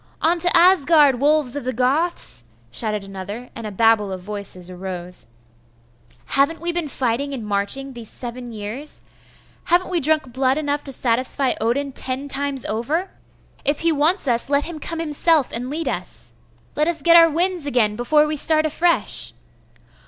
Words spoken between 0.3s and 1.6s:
to Asgard, wolves